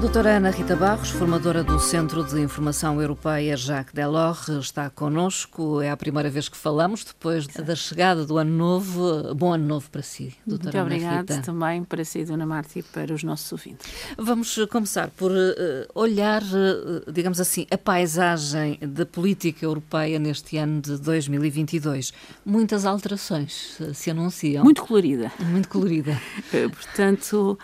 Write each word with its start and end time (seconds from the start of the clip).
Doutora 0.00 0.36
Ana 0.36 0.50
Rita 0.50 0.76
Barros, 0.76 1.10
formadora 1.10 1.64
do 1.64 1.80
Centro 1.80 2.22
de 2.22 2.40
Informação 2.40 3.02
Europeia 3.02 3.56
Jacques 3.56 3.92
Delors, 3.92 4.48
está 4.48 4.88
connosco. 4.88 5.80
É 5.80 5.90
a 5.90 5.96
primeira 5.96 6.30
vez 6.30 6.48
que 6.48 6.56
falamos 6.56 7.02
depois 7.02 7.48
da 7.48 7.74
chegada 7.74 8.24
do 8.24 8.38
ano 8.38 8.56
novo. 8.56 9.34
Bom 9.34 9.52
ano 9.52 9.66
novo 9.66 9.90
para 9.90 10.00
si, 10.02 10.32
doutora 10.46 10.66
Muito 10.66 10.76
Ana 10.76 10.84
obrigada 10.84 11.34
Rita. 11.34 11.44
também 11.44 11.82
para 11.82 12.04
si, 12.04 12.24
Dona 12.24 12.46
Marta, 12.46 12.78
e 12.78 12.82
para 12.84 13.12
os 13.12 13.24
nossos 13.24 13.50
ouvintes. 13.50 13.90
Vamos 14.16 14.56
começar 14.70 15.10
por 15.10 15.32
eh, 15.32 15.88
olhar, 15.96 16.42
eh, 16.42 17.10
digamos 17.10 17.40
assim, 17.40 17.66
a 17.68 17.76
paisagem 17.76 18.78
da 18.80 19.04
política 19.04 19.66
europeia 19.66 20.20
neste 20.20 20.58
ano 20.58 20.80
de 20.80 20.96
2022. 20.96 22.12
Muitas 22.46 22.86
alterações 22.86 23.76
eh, 23.80 23.92
se 23.92 24.12
anunciam. 24.12 24.62
Muito 24.62 24.82
colorida. 24.84 25.32
Muito 25.40 25.68
colorida. 25.68 26.16
Portanto, 26.70 27.58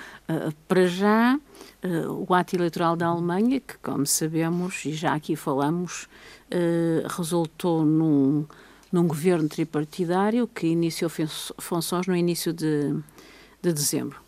para 0.66 0.86
já, 0.88 1.38
eh, 1.82 2.06
o 2.06 2.32
ato 2.34 2.56
eleitoral 2.56 2.96
da 2.96 3.06
Alemanha, 3.06 3.60
que, 3.60 3.76
como 3.82 4.06
sabemos, 4.06 4.84
e 4.84 4.92
já 4.92 5.14
aqui 5.14 5.36
falamos, 5.36 6.08
eh, 6.50 7.04
resultou 7.08 7.84
num, 7.84 8.44
num 8.92 9.06
governo 9.06 9.48
tripartidário 9.48 10.46
que 10.48 10.66
iniciou 10.66 11.08
fun- 11.10 11.26
funções 11.58 12.06
no 12.06 12.14
início 12.16 12.52
de, 12.52 12.94
de 13.62 13.72
dezembro. 13.72 14.18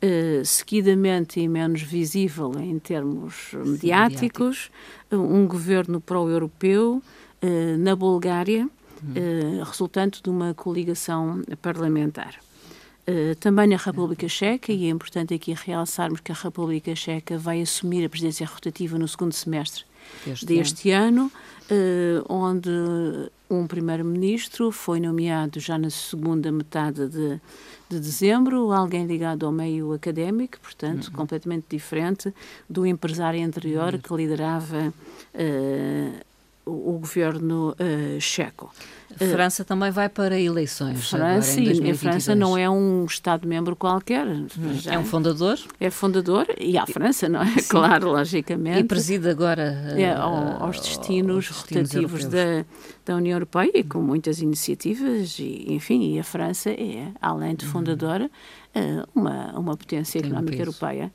Eh, 0.00 0.42
seguidamente 0.44 1.40
e 1.40 1.48
menos 1.48 1.80
visível 1.82 2.52
em 2.58 2.78
termos 2.78 3.52
mediáticos, 3.54 4.70
um 5.10 5.46
governo 5.46 6.00
pró-europeu 6.00 7.02
na 7.78 7.94
Bulgária, 7.96 8.68
eh, 9.14 9.62
resultante 9.64 10.22
de 10.22 10.28
uma 10.28 10.52
coligação 10.52 11.42
parlamentar. 11.62 12.34
Uh, 13.08 13.36
também 13.36 13.68
na 13.68 13.76
República 13.76 14.28
Checa, 14.28 14.72
e 14.72 14.86
é 14.86 14.88
importante 14.88 15.32
aqui 15.32 15.54
realçarmos 15.54 16.20
que 16.20 16.32
a 16.32 16.34
República 16.34 16.94
Checa 16.96 17.38
vai 17.38 17.62
assumir 17.62 18.04
a 18.04 18.08
presidência 18.08 18.44
rotativa 18.46 18.98
no 18.98 19.06
segundo 19.06 19.32
semestre 19.32 19.84
Deste 20.24 20.46
deste 20.46 20.90
ano, 20.90 21.30
uh, 21.70 22.32
onde 22.32 22.70
um 23.48 23.66
primeiro-ministro 23.66 24.72
foi 24.72 24.98
nomeado 25.00 25.60
já 25.60 25.78
na 25.78 25.90
segunda 25.90 26.50
metade 26.50 27.08
de, 27.08 27.40
de 27.88 28.00
dezembro, 28.00 28.72
alguém 28.72 29.06
ligado 29.06 29.46
ao 29.46 29.52
meio 29.52 29.92
académico, 29.92 30.58
portanto, 30.60 31.12
completamente 31.12 31.66
diferente 31.70 32.34
do 32.68 32.84
empresário 32.84 33.44
anterior 33.44 33.98
que 33.98 34.12
liderava 34.14 34.92
uh, 35.34 36.26
o, 36.66 36.98
governo 36.98 37.70
uh, 37.80 38.20
checo. 38.20 38.70
A 39.18 39.24
França 39.24 39.64
também 39.64 39.90
vai 39.90 40.08
para 40.08 40.38
eleições. 40.38 41.08
França, 41.08 41.52
agora, 41.52 41.62
em 41.62 41.64
e 41.64 41.68
a 41.68 41.72
2022. 41.72 41.98
França 42.00 42.34
não 42.34 42.58
é 42.58 42.68
um 42.68 43.04
Estado-membro 43.06 43.74
qualquer. 43.76 44.26
já 44.74 44.92
É 44.94 44.98
um 44.98 45.04
fundador 45.04 45.58
é 45.80 45.88
fundador, 45.90 46.46
e 46.58 46.76
a 46.76 46.84
França, 46.86 47.28
não 47.28 47.40
é? 47.40 47.54
Claro, 47.68 48.08
logicamente. 48.10 48.80
e 48.80 48.84
preside 48.84 49.28
agora 49.30 49.62
É, 49.96 50.02
eh, 50.02 50.14
ao- 50.14 50.64
aos 50.64 50.80
destinos, 50.80 51.36
aos 51.36 51.48
destinos 51.62 51.90
rotativos 51.94 52.24
da, 52.26 52.64
da 53.06 53.16
União 53.16 53.36
Europeia 53.36 53.70
e 53.74 53.84
com 53.84 54.02
muitas 54.02 54.40
iniciativas, 54.42 55.38
e, 55.38 55.66
enfim, 55.72 56.14
e 56.14 56.18
a 56.18 56.24
França 56.24 56.70
é, 56.70 57.08
além 57.22 57.54
de 57.54 57.64
fundadora, 57.64 58.30
eh, 58.74 59.02
uma, 59.14 59.58
uma 59.58 59.76
potência 59.76 60.20
Tem 60.20 60.30
um 60.30 60.34
económica 60.34 60.58
peso. 60.64 60.70
europeia 60.70 61.12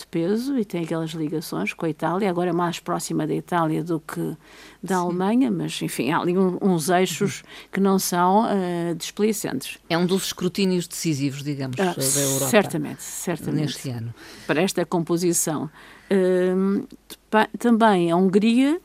de 0.00 0.06
peso 0.06 0.58
e 0.58 0.64
tem 0.64 0.82
aquelas 0.84 1.10
ligações 1.10 1.72
com 1.72 1.86
a 1.86 1.88
Itália, 1.90 2.28
agora 2.28 2.50
é 2.50 2.52
mais 2.52 2.78
próxima 2.78 3.26
da 3.26 3.34
Itália 3.34 3.82
do 3.84 4.00
que 4.00 4.36
da 4.82 4.96
Alemanha, 4.96 5.50
mas, 5.50 5.80
enfim, 5.82 6.10
há 6.10 6.18
ali 6.20 6.34
uns 6.36 6.88
eixos 6.88 7.42
que 7.72 7.78
não 7.80 7.98
são 7.98 8.46
eh, 8.48 8.94
displicentes. 8.94 9.78
É 9.88 9.96
um 9.98 10.06
dos 10.06 10.26
escrutínios 10.26 10.86
decisivos, 10.86 11.42
digamos, 11.42 11.78
Ah, 11.78 11.94
da 11.94 12.20
Europa. 12.20 12.48
certamente, 12.50 13.02
certamente. 13.02 13.60
Neste 13.62 13.90
ano. 13.90 14.14
para 14.46 14.60
esta 14.62 14.84
composição. 14.86 15.70
Pa- 17.30 17.48
também 17.58 18.10
a 18.10 18.16
Hungria 18.16 18.80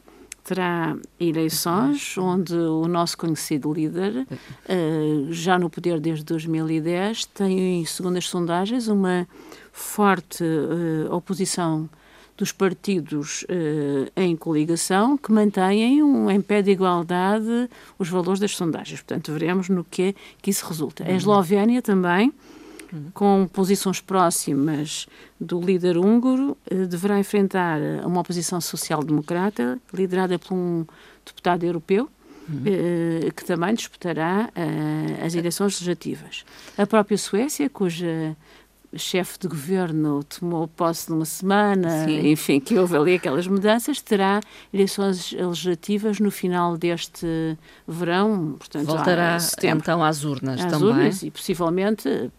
terá 0.46 0.96
eleições 1.20 2.16
onde 2.20 2.54
o 2.54 2.88
nosso 2.88 3.18
conhecido 3.18 3.74
líder, 3.74 4.28
eh, 4.70 5.26
já 5.32 5.58
no 5.58 5.72
poder 5.72 6.00
desde 6.00 6.24
2010, 6.24 7.26
tem, 7.26 7.84
segundo 7.86 8.18
as 8.18 8.30
sondagens, 8.30 8.88
uma 8.88 9.28
forte 9.74 10.44
eh, 10.44 11.12
oposição 11.12 11.90
dos 12.38 12.52
partidos 12.52 13.44
eh, 13.50 14.12
em 14.16 14.36
coligação 14.36 15.18
que 15.18 15.32
mantêm 15.32 16.04
um, 16.04 16.30
em 16.30 16.40
pé 16.42 16.62
de 16.62 16.70
igualdade 16.70 17.68
os 17.98 18.08
valores 18.08 18.40
das 18.40 18.56
sondagens. 18.56 19.02
Portanto, 19.02 19.32
veremos 19.32 19.68
no 19.68 19.84
que, 19.84 20.02
é 20.04 20.14
que 20.42 20.52
isso 20.52 20.66
resulta. 20.68 21.04
A 21.06 21.12
Eslovénia 21.12 21.82
também, 21.82 22.32
com 23.14 23.48
posições 23.52 24.02
próximas 24.02 25.08
do 25.40 25.60
líder 25.60 25.98
húngaro, 25.98 26.58
eh, 26.70 26.86
deverá 26.86 27.20
enfrentar 27.20 27.80
uma 28.06 28.22
oposição 28.22 28.60
social-democrata 28.62 29.80
liderada 29.94 30.38
por 30.40 30.54
um 30.54 30.86
deputado 31.26 31.64
europeu, 31.64 32.10
eh, 32.66 33.32
que 33.36 33.44
também 33.44 33.74
disputará 33.74 34.50
eh, 34.56 35.26
as 35.26 35.34
eleições 35.34 35.74
legislativas. 35.74 36.46
A 36.78 36.86
própria 36.86 37.18
Suécia, 37.18 37.70
cuja 37.70 38.36
chefe 38.98 39.40
de 39.40 39.48
governo 39.48 40.24
tomou 40.24 40.68
posse 40.68 41.10
numa 41.10 41.26
semana, 41.26 42.06
Sim. 42.06 42.30
enfim, 42.30 42.60
que 42.60 42.78
houve 42.78 42.96
ali 42.96 43.16
aquelas 43.16 43.48
mudanças, 43.48 44.02
terá 44.02 44.40
eleições 44.74 45.32
legislativas 45.32 46.20
no 46.20 46.32
final 46.32 46.78
deste 46.78 47.58
verão, 47.88 48.56
portanto, 48.58 48.86
Voltará 48.86 49.38
então 49.64 50.04
às 50.04 50.24
urnas 50.24 50.62
às 50.64 50.72
também. 50.72 50.88
urnas 50.90 51.24
e 51.24 51.32
possivelmente 51.32 52.32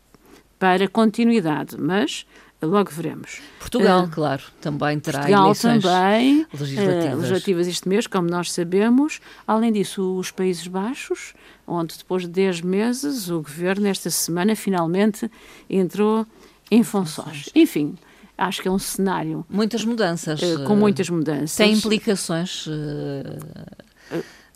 para 0.59 0.89
continuidade, 0.89 1.77
mas 1.78 2.27
logo 2.62 2.91
veremos. 2.91 3.41
Portugal, 3.61 4.05
Eh, 4.05 4.09
claro, 4.12 4.43
também 4.61 4.99
terá 4.99 5.19
Portugal 5.21 5.44
eleições 5.44 5.83
também, 5.84 6.47
legislativas. 6.59 7.05
eh, 7.05 7.15
legislativas 7.15 7.67
este 7.69 7.89
mês, 7.89 8.06
como 8.06 8.28
nós 8.28 8.50
sabemos. 8.50 9.21
Além 9.47 9.72
disso, 9.72 10.16
os 10.19 10.31
Países 10.31 10.66
Baixos, 10.66 11.34
onde 11.66 11.97
depois 11.99 12.22
de 12.22 12.28
10 12.28 12.62
meses 12.62 13.28
o 13.31 13.43
governo, 13.43 13.87
esta 13.87 14.09
semana, 14.11 14.56
finalmente 14.56 15.31
entrou 15.69 16.27
em 16.71 16.83
funções. 16.83 17.50
Enfim, 17.55 17.95
acho 18.39 18.62
que 18.62 18.69
é 18.69 18.71
um 18.71 18.78
cenário 18.78 19.45
Muitas 19.50 19.84
mudanças. 19.84 20.43
eh, 20.43 20.56
com 20.65 20.72
eh, 20.72 20.77
muitas 20.77 21.09
mudanças. 21.11 21.56
Tem 21.56 21.72
implicações 21.75 22.66
eh, 22.69 23.39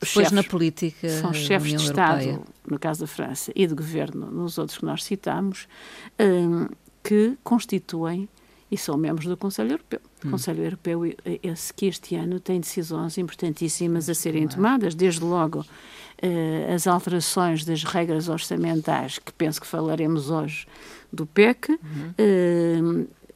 depois 0.00 0.12
chefes- 0.12 0.32
na 0.32 0.42
política 0.42 1.08
são 1.08 1.32
chefes 1.32 1.70
de 1.70 1.76
Estado, 1.76 2.22
Europeia. 2.22 2.46
no 2.66 2.78
caso 2.78 3.00
da 3.00 3.06
França, 3.06 3.52
e 3.54 3.66
de 3.66 3.74
governo, 3.74 4.30
nos 4.30 4.58
outros 4.58 4.78
que 4.78 4.84
nós 4.84 5.04
citamos, 5.04 5.68
hum, 6.18 6.68
que 7.02 7.36
constituem 7.44 8.28
e 8.70 8.76
são 8.78 8.96
membros 8.96 9.26
do 9.26 9.36
Conselho 9.36 9.72
Europeu. 9.72 10.00
Hum. 10.24 10.28
O 10.28 10.30
Conselho 10.32 10.62
Europeu, 10.62 11.04
eh, 11.04 11.14
esse 11.42 11.74
que 11.74 11.86
este 11.86 12.14
ano 12.14 12.38
tem 12.38 12.60
decisões 12.60 13.18
importantíssimas 13.18 14.08
a 14.08 14.14
serem 14.14 14.46
tomadas, 14.46 14.94
desde 14.94 15.24
logo 15.24 15.64
eh, 16.22 16.72
as 16.72 16.86
alterações 16.86 17.64
das 17.64 17.82
regras 17.82 18.28
orçamentais, 18.28 19.18
que 19.18 19.32
penso 19.32 19.60
que 19.60 19.66
falaremos 19.66 20.30
hoje 20.30 20.66
do 21.12 21.26
PEC, 21.26 21.78
eh, 22.16 22.78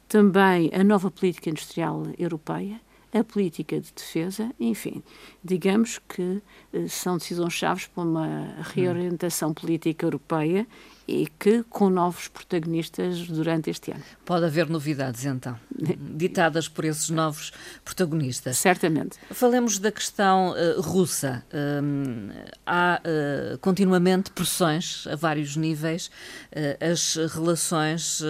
também 0.07 0.71
a 0.73 0.83
nova 0.83 1.11
política 1.11 1.49
industrial 1.49 2.03
europeia, 2.17 2.79
a 3.19 3.23
política 3.23 3.79
de 3.79 3.93
defesa, 3.93 4.51
enfim, 4.59 5.01
digamos 5.43 5.99
que 5.99 6.41
eh, 6.73 6.87
são 6.87 7.17
decisões-chave 7.17 7.87
para 7.93 8.03
uma 8.03 8.55
reorientação 8.73 9.53
política 9.53 10.05
europeia 10.05 10.67
e 11.07 11.27
que 11.27 11.63
com 11.63 11.89
novos 11.89 12.27
protagonistas 12.27 13.27
durante 13.27 13.69
este 13.69 13.91
ano. 13.91 14.03
Pode 14.23 14.45
haver 14.45 14.69
novidades, 14.69 15.25
então, 15.25 15.57
ditadas 16.15 16.67
por 16.67 16.85
esses 16.85 17.09
novos 17.09 17.51
protagonistas. 17.83 18.57
Certamente. 18.57 19.17
Falemos 19.31 19.77
da 19.77 19.91
questão 19.91 20.55
eh, 20.57 20.75
russa. 20.79 21.43
Hum, 21.53 22.29
há 22.65 23.01
eh, 23.03 23.57
continuamente 23.61 24.31
pressões 24.31 25.05
a 25.07 25.15
vários 25.15 25.55
níveis. 25.55 26.09
Eh, 26.51 26.77
as 26.81 27.15
relações 27.33 28.21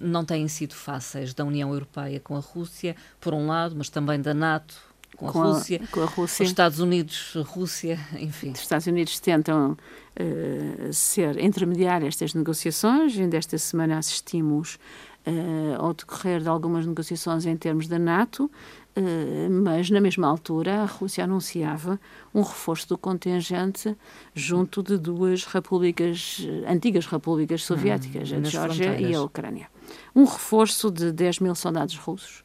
não 0.00 0.24
têm 0.24 0.46
sido 0.48 0.74
fáceis 0.74 1.32
da 1.32 1.44
União 1.44 1.72
Europeia 1.72 2.20
com 2.20 2.36
a 2.36 2.40
Rússia, 2.40 2.96
por 3.20 3.32
um 3.32 3.46
lado, 3.46 3.74
mas 3.76 3.88
também 3.88 4.20
da 4.20 4.34
NATO 4.34 4.74
com 5.16 5.28
a 5.28 5.32
Com 5.32 5.42
a- 5.42 5.46
Rússia, 5.52 5.80
com 5.90 6.00
a 6.02 6.06
Rússia. 6.06 6.42
os 6.44 6.48
Estados 6.50 6.78
Unidos, 6.80 7.34
a 7.36 7.42
Rússia, 7.42 7.98
enfim. 8.18 8.50
Os 8.52 8.60
Estados 8.60 8.86
Unidos 8.86 9.18
tentam 9.20 9.76
eh, 10.16 10.90
ser 10.92 11.38
intermediar 11.42 12.02
estas 12.04 12.34
negociações. 12.34 13.16
Ainda 13.18 13.36
esta 13.36 13.56
semana 13.58 13.98
assistimos 13.98 14.78
eh, 15.26 15.74
ao 15.78 15.94
decorrer 15.94 16.40
de 16.40 16.48
algumas 16.48 16.86
negociações 16.86 17.46
em 17.46 17.56
termos 17.56 17.88
da 17.88 17.98
NATO, 17.98 18.50
eh, 18.94 19.48
mas 19.50 19.88
na 19.90 20.00
mesma 20.00 20.28
altura 20.28 20.82
a 20.82 20.84
Rússia 20.86 21.24
anunciava 21.24 21.98
um 22.34 22.42
reforço 22.42 22.88
do 22.90 22.98
contingente 22.98 23.96
junto 24.34 24.82
de 24.82 24.96
duas 24.98 25.44
repúblicas, 25.46 26.46
antigas 26.68 27.06
repúblicas 27.06 27.62
soviéticas, 27.64 28.32
a 28.32 28.38
nas 28.38 28.50
Geórgia 28.50 29.00
e 29.00 29.14
a 29.14 29.22
Ucrânia. 29.22 29.68
Um 30.14 30.24
reforço 30.24 30.90
de 30.90 31.10
10 31.10 31.40
mil 31.40 31.54
soldados 31.54 31.96
russos, 31.96 32.43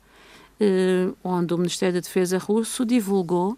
onde 1.23 1.53
o 1.53 1.57
Ministério 1.57 1.95
da 1.95 1.99
Defesa 1.99 2.37
russo 2.37 2.85
divulgou 2.85 3.57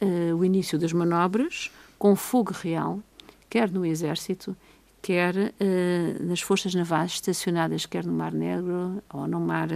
uh, 0.00 0.36
o 0.36 0.44
início 0.44 0.78
das 0.78 0.92
manobras 0.92 1.70
com 1.98 2.14
fogo 2.16 2.52
real, 2.52 3.00
quer 3.48 3.70
no 3.70 3.86
Exército, 3.86 4.56
quer 5.00 5.34
uh, 5.34 6.22
nas 6.22 6.40
forças 6.40 6.74
navais 6.74 7.12
estacionadas, 7.12 7.86
quer 7.86 8.04
no 8.04 8.12
Mar 8.12 8.32
Negro 8.32 9.02
ou 9.12 9.26
no 9.26 9.40
Mar 9.40 9.68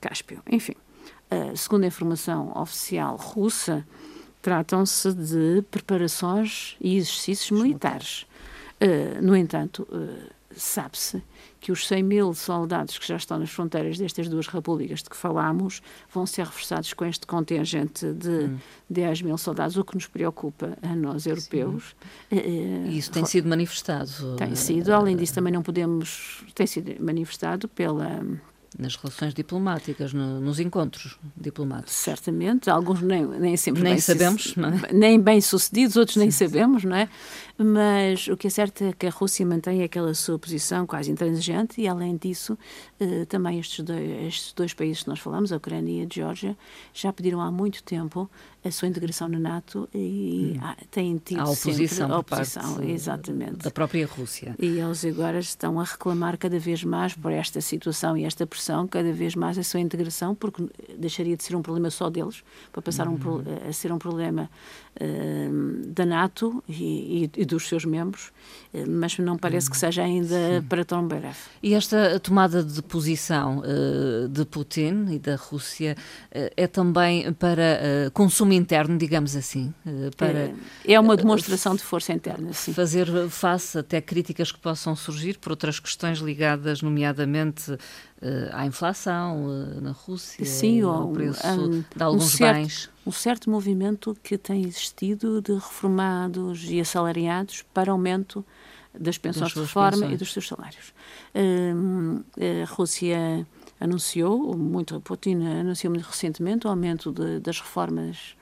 Cáspio. 0.00 0.42
Enfim, 0.50 0.74
segundo 1.54 1.84
a 1.84 1.86
informação 1.86 2.52
oficial 2.56 3.16
russa, 3.16 3.86
tratam-se 4.42 5.12
de 5.12 5.62
preparações 5.70 6.76
e 6.80 6.96
exercícios 6.96 7.50
militares. 7.50 8.26
Uh, 8.80 9.22
no 9.22 9.36
entanto, 9.36 9.86
sabe-se 10.54 11.22
que 11.60 11.70
os 11.70 11.86
100 11.86 12.02
mil 12.02 12.34
soldados 12.34 12.98
que 12.98 13.06
já 13.06 13.16
estão 13.16 13.38
nas 13.38 13.50
fronteiras 13.50 13.98
destas 13.98 14.28
duas 14.28 14.46
repúblicas 14.46 15.02
de 15.02 15.10
que 15.10 15.16
falámos 15.16 15.82
vão 16.12 16.26
ser 16.26 16.46
reforçados 16.46 16.92
com 16.92 17.04
este 17.04 17.26
contingente 17.26 18.12
de 18.12 18.28
hum. 18.28 18.58
10 18.88 19.22
mil 19.22 19.38
soldados, 19.38 19.76
o 19.76 19.84
que 19.84 19.94
nos 19.94 20.06
preocupa 20.06 20.76
a 20.82 20.94
nós 20.96 21.26
europeus. 21.26 21.94
Uh, 22.32 22.88
Isso 22.88 23.10
tem 23.10 23.24
sido 23.24 23.48
manifestado. 23.48 24.36
Tem 24.36 24.54
sido, 24.54 24.92
além 24.92 25.16
disso 25.16 25.34
também 25.34 25.52
não 25.52 25.62
podemos, 25.62 26.44
tem 26.54 26.66
sido 26.66 27.02
manifestado 27.02 27.68
pela 27.68 28.22
nas 28.78 28.96
relações 28.96 29.34
diplomáticas, 29.34 30.12
no, 30.12 30.40
nos 30.40 30.60
encontros 30.60 31.18
diplomáticos. 31.36 31.94
Certamente, 31.94 32.70
alguns 32.70 33.02
nem, 33.02 33.26
nem 33.26 33.56
sempre 33.56 33.82
nem 33.82 33.94
bem 33.94 34.00
sabemos, 34.00 34.54
não 34.56 34.68
é? 34.68 34.92
nem 34.92 35.20
bem 35.20 35.40
sucedidos, 35.40 35.96
outros 35.96 36.16
nem 36.16 36.30
sabemos, 36.30 36.84
não 36.84 36.96
é? 36.96 37.08
Mas 37.58 38.26
o 38.28 38.36
que 38.36 38.46
é 38.46 38.50
certo 38.50 38.84
é 38.84 38.92
que 38.92 39.06
a 39.06 39.10
Rússia 39.10 39.44
mantém 39.44 39.82
aquela 39.82 40.14
sua 40.14 40.38
posição 40.38 40.86
quase 40.86 41.10
intransigente 41.10 41.80
e, 41.80 41.86
além 41.86 42.16
disso, 42.16 42.56
eh, 42.98 43.26
também 43.26 43.58
estes 43.58 43.84
dois, 43.84 44.26
estes 44.26 44.52
dois 44.54 44.72
países 44.72 45.02
que 45.02 45.08
nós 45.10 45.18
falamos, 45.18 45.52
a 45.52 45.56
Ucrânia 45.56 46.02
e 46.02 46.06
a 46.06 46.08
Geórgia, 46.10 46.56
já 46.94 47.12
pediram 47.12 47.40
há 47.40 47.50
muito 47.50 47.82
tempo 47.82 48.30
a 48.64 48.70
sua 48.70 48.88
integração 48.88 49.28
na 49.28 49.38
NATO 49.38 49.88
e 49.94 50.58
hum. 50.62 50.74
têm 50.90 51.16
tido 51.18 51.40
a 51.40 51.44
oposição, 51.44 51.88
sempre 51.88 52.12
a 52.12 52.18
oposição 52.18 52.82
exatamente. 52.82 53.58
da 53.58 53.70
própria 53.70 54.06
Rússia. 54.06 54.54
E 54.58 54.78
eles 54.78 55.04
agora 55.04 55.38
estão 55.38 55.80
a 55.80 55.84
reclamar 55.84 56.36
cada 56.36 56.58
vez 56.58 56.84
mais 56.84 57.14
por 57.14 57.32
esta 57.32 57.60
situação 57.60 58.16
e 58.16 58.24
esta 58.24 58.46
pressão, 58.46 58.59
cada 58.86 59.12
vez 59.12 59.34
mais 59.34 59.58
a 59.58 59.62
sua 59.62 59.80
integração, 59.80 60.34
porque 60.34 60.68
deixaria 60.98 61.36
de 61.36 61.42
ser 61.42 61.56
um 61.56 61.62
problema 61.62 61.90
só 61.90 62.10
deles, 62.10 62.42
para 62.72 62.82
passar 62.82 63.08
um, 63.08 63.12
uhum. 63.12 63.42
a 63.68 63.72
ser 63.72 63.92
um 63.92 63.98
problema 63.98 64.50
uh, 65.00 65.86
da 65.88 66.04
NATO 66.06 66.62
e, 66.68 67.30
e, 67.36 67.44
dos 67.44 67.68
seus 67.68 67.84
membros, 67.84 68.32
uh, 68.72 68.88
mas 68.88 69.18
não 69.18 69.36
parece 69.36 69.68
que 69.68 69.76
uhum. 69.76 69.80
seja 69.80 70.02
ainda 70.02 70.60
Sim. 70.60 70.66
para 70.68 70.84
tão 70.84 71.06
breve. 71.06 71.36
E 71.62 71.74
esta 71.74 72.18
tomada 72.20 72.62
de 72.62 72.82
posição 72.82 73.60
uh, 73.60 74.28
de 74.28 74.44
Putin 74.44 75.06
e 75.10 75.18
da 75.18 75.36
Rússia 75.36 75.96
é 76.30 76.66
também 76.66 77.32
para 77.32 78.10
consumir 78.12 78.56
interno, 78.56 78.96
digamos 78.98 79.34
assim. 79.34 79.72
Eh, 79.86 80.10
para, 80.16 80.38
é, 80.38 80.54
é 80.84 81.00
uma 81.00 81.16
demonstração 81.16 81.74
de 81.74 81.82
força 81.82 82.12
interna, 82.12 82.52
sim. 82.52 82.72
Fazer 82.72 83.06
face 83.28 83.78
até 83.78 84.00
críticas 84.00 84.52
que 84.52 84.58
possam 84.58 84.94
surgir 84.94 85.38
por 85.38 85.50
outras 85.50 85.80
questões 85.80 86.18
ligadas, 86.18 86.82
nomeadamente 86.82 87.72
eh, 87.72 87.78
à 88.52 88.66
inflação 88.66 89.46
eh, 89.48 89.80
na 89.80 89.92
Rússia, 89.92 90.44
sim, 90.44 90.82
ao 90.82 91.08
preço 91.08 91.46
um, 91.46 91.80
de 91.80 92.02
alguns 92.02 92.24
um 92.24 92.28
certo, 92.28 92.56
bens. 92.56 92.90
Um 93.06 93.12
certo 93.12 93.50
movimento 93.50 94.16
que 94.22 94.36
tem 94.36 94.62
existido 94.64 95.40
de 95.40 95.54
reformados 95.54 96.70
e 96.70 96.80
assalariados 96.80 97.62
para 97.72 97.90
aumento 97.90 98.44
das 98.98 99.16
pensões 99.16 99.52
de 99.52 99.60
reforma 99.60 99.92
pensões. 99.92 100.14
e 100.14 100.16
dos 100.16 100.32
seus 100.32 100.48
salários. 100.48 100.92
a 101.34 102.72
Rússia 102.72 103.46
anunciou, 103.78 104.56
muito 104.56 105.00
Putin 105.00 105.46
anunciou 105.46 105.92
muito 105.92 106.06
recentemente 106.06 106.66
o 106.66 106.70
aumento 106.70 107.12
de, 107.12 107.38
das 107.40 107.60
reformas 107.60 108.36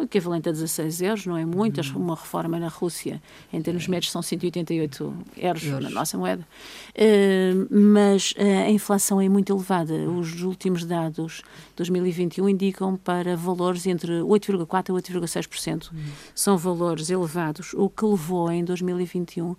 o 0.00 0.04
equivalente 0.04 0.48
a 0.48 0.52
16 0.52 1.02
euros, 1.02 1.26
não 1.26 1.36
é 1.36 1.44
muito, 1.44 1.80
uhum. 1.80 2.02
uma 2.02 2.14
reforma 2.14 2.58
na 2.58 2.68
Rússia, 2.68 3.22
em 3.52 3.60
termos 3.60 3.86
é. 3.86 3.90
médios, 3.90 4.10
são 4.10 4.22
188 4.22 5.14
euros, 5.36 5.64
euros. 5.64 5.84
na 5.84 5.90
nossa 5.90 6.16
moeda. 6.16 6.46
Uh, 6.94 7.66
mas 7.70 8.32
uh, 8.32 8.66
a 8.66 8.70
inflação 8.70 9.20
é 9.20 9.28
muito 9.28 9.52
elevada. 9.52 9.94
Os 10.10 10.42
últimos 10.42 10.84
dados 10.84 11.42
de 11.70 11.76
2021 11.76 12.48
indicam 12.48 12.96
para 12.96 13.36
valores 13.36 13.86
entre 13.86 14.20
8,4% 14.20 14.88
e 14.88 15.12
8,6%. 15.12 15.92
Uhum. 15.92 15.98
São 16.34 16.56
valores 16.56 17.10
elevados, 17.10 17.74
o 17.74 17.88
que 17.88 18.04
levou 18.04 18.50
em 18.50 18.64
2021 18.64 19.50
uh, 19.50 19.56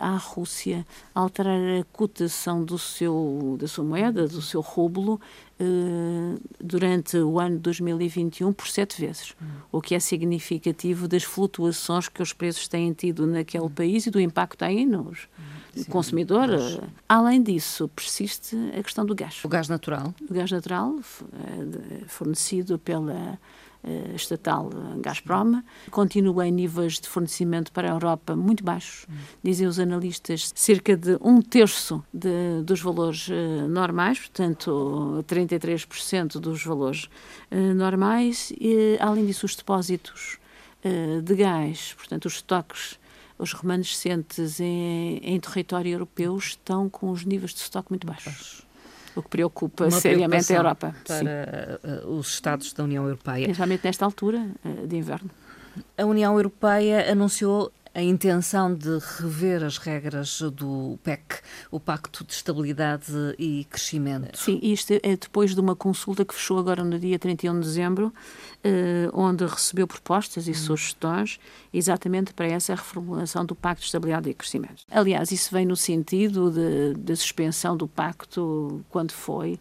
à 0.00 0.16
Rússia 0.16 0.86
alterar 1.14 1.80
a 1.80 1.84
cotação 1.92 2.64
do 2.64 2.78
seu, 2.78 3.56
da 3.58 3.68
sua 3.68 3.84
moeda, 3.84 4.26
do 4.26 4.42
seu 4.42 4.60
rublo, 4.60 5.20
uh, 5.60 6.40
durante 6.60 7.16
o 7.18 7.38
ano 7.38 7.56
de 7.56 7.62
2021 7.62 8.52
por 8.52 8.66
sete 8.66 9.00
vezes, 9.00 9.34
uhum. 9.40 9.48
o 9.72 9.80
que 9.80 9.94
é 9.94 10.00
significativo 10.00 11.06
das 11.06 11.22
flutuações 11.22 12.08
que 12.08 12.22
os 12.22 12.32
preços 12.32 12.66
têm 12.66 12.92
tido 12.92 13.26
naquele 13.26 13.64
uhum. 13.64 13.70
país 13.70 14.06
e 14.06 14.10
do 14.10 14.20
impacto 14.20 14.52
que 14.52 14.58
têm 14.58 14.86
nos 14.86 15.28
Sim, 15.74 15.84
consumidor. 15.84 16.48
Mas... 16.48 16.80
Além 17.08 17.42
disso, 17.42 17.88
persiste 17.88 18.56
a 18.76 18.82
questão 18.82 19.06
do 19.06 19.14
gás. 19.14 19.40
O 19.44 19.48
gás 19.48 19.68
natural? 19.68 20.12
O 20.28 20.34
gás 20.34 20.50
natural, 20.50 20.96
fornecido 22.08 22.78
pela 22.78 23.38
estatal 24.14 24.70
Gazprom, 24.98 25.62
continua 25.90 26.46
em 26.46 26.52
níveis 26.52 26.94
de 26.94 27.08
fornecimento 27.08 27.72
para 27.72 27.88
a 27.88 27.94
Europa 27.94 28.36
muito 28.36 28.62
baixos. 28.62 29.06
Dizem 29.42 29.66
os 29.66 29.78
analistas 29.78 30.52
cerca 30.54 30.96
de 30.96 31.16
um 31.20 31.40
terço 31.40 32.04
de, 32.12 32.62
dos 32.62 32.80
valores 32.80 33.28
uh, 33.28 33.68
normais, 33.68 34.18
portanto 34.18 35.24
33% 35.26 36.38
dos 36.38 36.64
valores 36.64 37.08
normais. 37.74 38.52
E, 38.60 38.96
além 39.00 39.26
disso, 39.26 39.46
os 39.46 39.56
depósitos 39.56 40.38
de 41.24 41.34
gás, 41.34 41.94
portanto 41.96 42.26
os 42.26 42.34
estoques 42.34 42.98
os 43.38 43.54
remanescentes 43.54 44.60
em, 44.60 45.18
em 45.22 45.40
território 45.40 45.92
europeu 45.92 46.36
estão 46.36 46.90
com 46.90 47.10
os 47.10 47.24
níveis 47.24 47.54
de 47.54 47.60
estoque 47.60 47.90
muito 47.90 48.06
baixos 48.06 48.69
o 49.16 49.22
que 49.22 49.28
preocupa 49.28 49.84
Uma 49.84 49.90
seriamente 49.90 50.52
a 50.52 50.56
Europa. 50.56 50.94
Para 51.06 51.18
Sim. 51.18 51.24
Eh, 51.26 52.02
os 52.06 52.28
Estados 52.28 52.72
da 52.72 52.84
União 52.84 53.04
Europeia. 53.04 53.44
Principalmente 53.44 53.84
nesta 53.84 54.04
altura 54.04 54.46
eh, 54.64 54.86
de 54.86 54.96
inverno. 54.96 55.30
A 55.96 56.04
União 56.04 56.34
Europeia 56.34 57.10
anunciou 57.10 57.72
a 57.94 58.02
intenção 58.02 58.74
de 58.74 58.98
rever 59.18 59.64
as 59.64 59.76
regras 59.76 60.40
do 60.40 60.98
PEC, 61.02 61.40
o 61.70 61.80
Pacto 61.80 62.24
de 62.24 62.32
Estabilidade 62.32 63.12
e 63.38 63.64
Crescimento. 63.64 64.38
Sim, 64.38 64.60
isto 64.62 64.92
é 64.92 65.16
depois 65.16 65.54
de 65.54 65.60
uma 65.60 65.74
consulta 65.74 66.24
que 66.24 66.34
fechou 66.34 66.58
agora 66.58 66.84
no 66.84 66.98
dia 66.98 67.18
31 67.18 67.54
de 67.54 67.66
dezembro, 67.66 68.14
eh, 68.62 69.08
onde 69.12 69.44
recebeu 69.44 69.86
propostas 69.86 70.46
e 70.46 70.52
hum. 70.52 70.54
sugestões 70.54 71.40
exatamente 71.72 72.32
para 72.32 72.46
essa 72.46 72.74
reformulação 72.74 73.44
do 73.44 73.54
Pacto 73.54 73.80
de 73.80 73.86
Estabilidade 73.86 74.30
e 74.30 74.34
Crescimento. 74.34 74.84
Aliás, 74.90 75.32
isso 75.32 75.50
vem 75.52 75.66
no 75.66 75.76
sentido 75.76 76.52
da 76.96 77.16
suspensão 77.16 77.76
do 77.76 77.88
pacto 77.88 78.84
quando 78.88 79.12
foi 79.12 79.58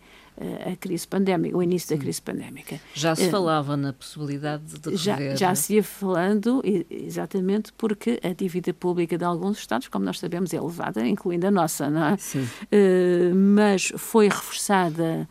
a 0.72 0.76
crise 0.76 1.08
pandémica, 1.08 1.58
o 1.58 1.62
início 1.62 1.96
da 1.96 2.02
crise 2.02 2.22
pandémica. 2.22 2.80
Já 2.94 3.16
se 3.16 3.28
uh, 3.28 3.32
falava 3.32 3.76
na 3.76 3.94
possibilidade 3.94 4.80
de 4.80 4.96
já, 4.96 5.16
rever... 5.16 5.38
Já 5.38 5.56
se 5.56 5.76
ia 5.76 5.84
falando, 5.84 6.62
exatamente 6.90 7.74
porque 7.74 8.20
a 8.24 8.34
dívida 8.34 8.74
pública 8.74 9.18
de 9.18 9.24
alguns 9.24 9.60
Estados, 9.60 9.88
como 9.88 10.06
nós 10.06 10.20
sabemos, 10.20 10.54
é 10.54 10.58
elevada, 10.58 11.06
incluindo 11.06 11.48
a 11.48 11.52
nossa, 11.52 11.90
não 11.90 12.06
é? 12.06 12.18
Sim. 12.18 12.42
Uh, 12.42 13.36
mas 13.36 13.92
foi 13.98 14.28
reforçada 14.28 15.28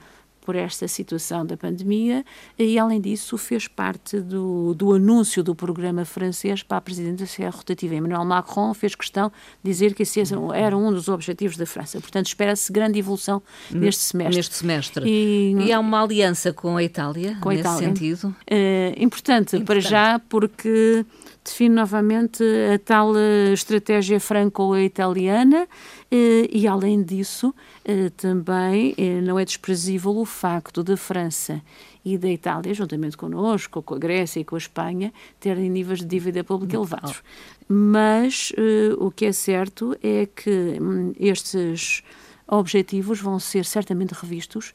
por 0.48 0.56
esta 0.56 0.88
situação 0.88 1.44
da 1.44 1.58
pandemia 1.58 2.24
e, 2.58 2.78
além 2.78 3.02
disso, 3.02 3.36
fez 3.36 3.68
parte 3.68 4.18
do, 4.18 4.72
do 4.72 4.94
anúncio 4.94 5.44
do 5.44 5.54
programa 5.54 6.06
francês 6.06 6.62
para 6.62 6.78
a 6.78 6.80
presidência 6.80 7.50
rotativa. 7.50 7.94
Emmanuel 7.94 8.24
Macron 8.24 8.72
fez 8.72 8.94
questão 8.94 9.30
de 9.62 9.70
dizer 9.70 9.92
que 9.92 10.04
esse 10.04 10.22
era 10.54 10.74
um 10.74 10.90
dos 10.90 11.06
objetivos 11.06 11.58
da 11.58 11.66
França. 11.66 12.00
Portanto, 12.00 12.28
espera-se 12.28 12.72
grande 12.72 12.98
evolução 12.98 13.42
neste 13.70 14.00
semestre. 14.00 14.36
Neste 14.36 14.54
semestre. 14.54 15.04
E, 15.06 15.54
e 15.66 15.70
há 15.70 15.78
uma 15.78 16.02
aliança 16.02 16.50
com 16.50 16.78
a 16.78 16.82
Itália, 16.82 17.36
com 17.42 17.50
a 17.50 17.52
nesse 17.52 17.68
Itália. 17.68 17.88
sentido? 17.88 18.34
É, 18.46 18.94
importante, 18.96 19.54
importante, 19.54 19.64
para 19.66 19.80
já, 19.80 20.18
porque 20.30 21.04
define 21.44 21.74
novamente 21.74 22.42
a 22.74 22.78
tal 22.78 23.16
eh, 23.16 23.52
estratégia 23.52 24.20
franco-italiana 24.20 25.66
eh, 26.10 26.48
e, 26.50 26.66
além 26.66 27.02
disso, 27.02 27.54
eh, 27.84 28.10
também 28.16 28.94
não 29.22 29.38
é 29.38 29.44
desprezível 29.44 30.16
o 30.16 30.24
facto 30.24 30.82
da 30.82 30.96
França 30.96 31.62
e 32.04 32.16
da 32.16 32.28
Itália, 32.28 32.72
juntamente 32.74 33.16
connosco, 33.16 33.82
com 33.82 33.94
a 33.94 33.98
Grécia 33.98 34.40
e 34.40 34.44
com 34.44 34.54
a 34.54 34.58
Espanha, 34.58 35.12
terem 35.40 35.70
níveis 35.70 36.00
de 36.00 36.06
dívida 36.06 36.42
pública 36.42 36.76
elevados. 36.76 37.22
Mas 37.68 38.52
o 38.98 39.10
que 39.10 39.26
é 39.26 39.32
certo 39.32 39.94
é 40.02 40.26
que 40.26 40.78
hum, 40.80 41.12
estes 41.18 42.02
objetivos 42.46 43.20
vão 43.20 43.38
ser 43.38 43.66
certamente 43.66 44.12
revistos, 44.12 44.72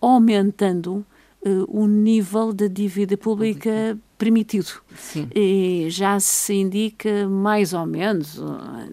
aumentando 0.00 1.04
o 1.68 1.86
nível 1.86 2.52
da 2.52 2.66
dívida 2.66 3.16
pública 3.16 3.98
permitido. 4.18 4.82
Sim. 4.96 5.28
E 5.34 5.86
já 5.88 6.18
se 6.18 6.54
indica 6.54 7.28
mais 7.28 7.72
ou 7.72 7.86
menos, 7.86 8.40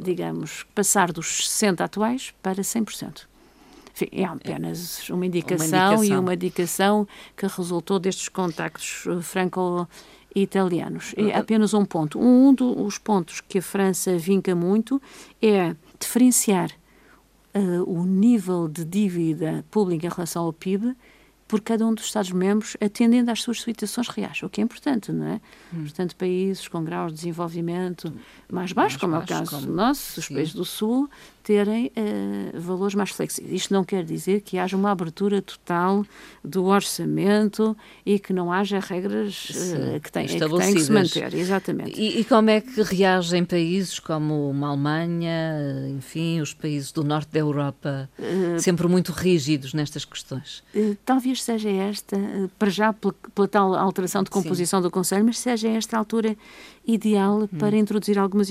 digamos, 0.02 0.64
passar 0.76 1.12
dos 1.12 1.48
60 1.48 1.84
atuais 1.84 2.34
para 2.42 2.62
100%. 2.62 3.24
Enfim, 3.96 4.08
é 4.12 4.26
apenas 4.26 5.10
uma 5.10 5.26
indicação, 5.26 5.68
uma 5.68 5.94
indicação, 5.96 6.04
e 6.04 6.20
uma 6.20 6.34
indicação 6.34 7.08
que 7.36 7.48
resultou 7.48 7.98
destes 7.98 8.28
contactos 8.28 9.06
franco 9.22 9.88
italianos. 10.36 11.16
É 11.16 11.36
apenas 11.36 11.74
um 11.74 11.86
ponto. 11.86 12.20
Um 12.20 12.54
dos 12.54 12.98
pontos 12.98 13.40
que 13.40 13.60
a 13.60 13.62
França 13.62 14.18
vinca 14.18 14.54
muito 14.54 15.02
é 15.42 15.74
diferenciar 15.98 16.72
uh, 17.56 17.84
o 17.90 18.06
nível 18.06 18.68
de 18.68 18.84
dívida 18.84 19.64
pública 19.72 20.08
em 20.08 20.10
relação 20.10 20.44
ao 20.44 20.52
PIB 20.52 20.94
por 21.48 21.62
cada 21.62 21.86
um 21.86 21.94
dos 21.94 22.06
Estados-membros, 22.06 22.76
atendendo 22.82 23.30
às 23.30 23.42
suas 23.42 23.62
situações 23.62 24.08
reais, 24.08 24.42
o 24.42 24.50
que 24.50 24.62
é 24.62 24.64
importante, 24.64 25.12
não 25.12 25.28
é? 25.28 25.42
Hum. 25.74 25.84
Portanto, 25.84 26.16
países 26.16 26.68
com 26.68 26.84
graus 26.84 27.12
de 27.12 27.18
desenvolvimento 27.18 28.12
mais 28.52 28.72
baixos, 28.74 29.00
como 29.00 29.16
é 29.16 29.20
o 29.20 29.26
caso 29.26 29.52
como... 29.52 29.68
nosso, 29.68 30.20
os 30.20 30.28
países 30.28 30.54
do 30.54 30.66
Sul, 30.66 31.10
terem 31.46 31.92
uh, 31.96 32.60
valores 32.60 32.96
mais 32.96 33.12
flexíveis. 33.12 33.54
Isto 33.54 33.74
não 33.74 33.84
quer 33.84 34.04
dizer 34.04 34.42
que 34.42 34.58
haja 34.58 34.76
uma 34.76 34.90
abertura 34.90 35.44
total 35.44 36.04
do 36.44 36.66
orçamento 36.66 37.78
e 38.04 38.18
que 38.18 38.34
não 38.34 38.52
haja 38.52 38.80
regras 38.80 39.52
uh, 39.52 40.00
que, 40.02 40.12
têm, 40.12 40.26
que 40.26 40.40
têm 40.40 40.74
que 40.74 40.80
se 40.82 40.92
manter. 40.92 41.36
Exatamente. 41.36 42.02
E, 42.02 42.20
e, 42.20 42.24
como 42.26 42.50
é 42.50 42.60
que 42.60 42.82
reagem 42.82 43.46
países 43.46 44.00
como 44.00 44.50
uma 44.50 44.70
Alemanha, 44.70 45.88
enfim, 45.96 46.42
os 46.42 46.52
países 46.52 46.92
do 46.92 47.04
norte 47.04 47.32
da 47.32 47.40
Europa, 47.40 48.10
uh, 48.18 48.60
sempre 48.60 48.88
muito 48.88 49.12
rígidos 49.12 49.74
nestas 49.74 50.04
questões? 50.04 50.64
talvez 51.06 51.44
seja 51.44 51.70
esta, 51.70 52.18
para 52.58 52.72
já 52.72 52.92
pela, 52.92 53.14
pela, 53.36 53.48
tal 53.48 53.76
alteração 53.76 54.24
de 54.24 54.32
composição 54.32 54.80
Sim. 54.80 54.84
do 54.84 54.92
Conselho, 54.92 55.24
mas 55.24 55.38
seja 55.38 55.68
esta 55.70 55.96
a 55.96 56.00
altura 56.00 56.36
ideal 56.88 57.44
hum. 57.44 57.48
para 57.60 57.78
introduzir 57.78 58.18
algumas 58.18 58.50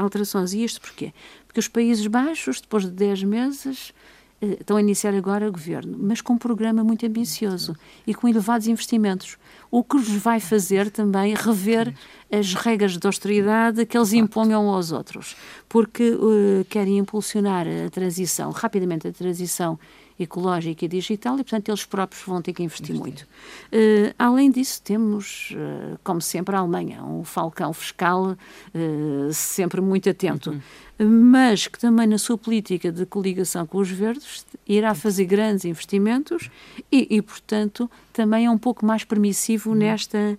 alterações. 0.00 0.54
E 0.54 0.64
isto 0.64 0.80
porquê? 0.80 1.12
Porque 1.54 1.60
os 1.60 1.68
Países 1.68 2.04
Baixos, 2.08 2.60
depois 2.60 2.82
de 2.82 2.90
10 2.90 3.22
meses, 3.22 3.94
eh, 4.42 4.56
estão 4.58 4.76
a 4.76 4.80
iniciar 4.80 5.14
agora 5.14 5.48
o 5.48 5.52
governo, 5.52 5.96
mas 6.00 6.20
com 6.20 6.32
um 6.32 6.36
programa 6.36 6.82
muito 6.82 7.06
ambicioso 7.06 7.76
e 8.04 8.12
com 8.12 8.26
elevados 8.26 8.66
investimentos, 8.66 9.38
o 9.70 9.84
que 9.84 9.94
nos 9.94 10.08
vai 10.08 10.40
fazer 10.40 10.90
também 10.90 11.32
rever 11.32 11.94
as 12.28 12.54
regras 12.54 12.98
de 12.98 13.06
austeridade 13.06 13.86
que 13.86 13.96
eles 13.96 14.12
imponham 14.12 14.68
aos 14.68 14.90
outros, 14.90 15.36
porque 15.68 16.10
uh, 16.10 16.64
querem 16.68 16.98
impulsionar 16.98 17.68
a 17.68 17.88
transição, 17.88 18.50
rapidamente 18.50 19.06
a 19.06 19.12
transição 19.12 19.78
ecológica 20.18 20.84
e 20.84 20.88
digital 20.88 21.34
e, 21.34 21.38
portanto, 21.38 21.68
eles 21.68 21.84
próprios 21.84 22.22
vão 22.24 22.40
ter 22.40 22.52
que 22.52 22.62
investir 22.62 22.94
muito. 22.94 23.22
Uh, 23.22 24.14
além 24.18 24.50
disso, 24.50 24.80
temos, 24.82 25.52
uh, 25.52 25.98
como 26.04 26.20
sempre, 26.20 26.54
a 26.54 26.60
Alemanha, 26.60 27.02
um 27.02 27.24
falcão 27.24 27.72
fiscal 27.72 28.32
uh, 28.32 29.32
sempre 29.32 29.80
muito 29.80 30.08
atento, 30.08 30.50
uhum. 30.98 31.08
mas 31.08 31.66
que 31.66 31.78
também 31.78 32.06
na 32.06 32.18
sua 32.18 32.38
política 32.38 32.92
de 32.92 33.04
coligação 33.06 33.66
com 33.66 33.78
os 33.78 33.90
verdes 33.90 34.46
irá 34.66 34.94
fazer 34.94 35.24
grandes 35.24 35.64
investimentos 35.64 36.48
e, 36.90 37.16
e 37.16 37.20
portanto, 37.20 37.90
também 38.12 38.46
é 38.46 38.50
um 38.50 38.58
pouco 38.58 38.86
mais 38.86 39.04
permissivo 39.04 39.70
uhum. 39.70 39.76
nesta 39.76 40.38